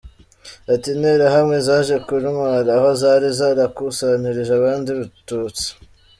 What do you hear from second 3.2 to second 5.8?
zarakusanirije abandi Batutsi.